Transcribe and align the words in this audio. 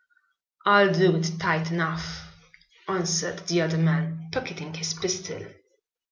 "I'll 0.65 0.91
do 0.91 1.15
it 1.17 1.31
tight 1.37 1.69
enough," 1.71 2.25
answered 2.87 3.45
the 3.45 3.61
other 3.61 3.77
man, 3.77 4.29
pocketing 4.31 4.73
his 4.73 4.95
pistol. 4.95 5.45